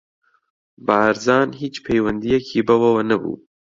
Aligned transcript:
بارزان 0.87 1.47
هیچ 1.61 1.75
پەیوەندییەکی 1.85 2.65
بەوەوە 2.67 3.01
نەبوو. 3.09 3.35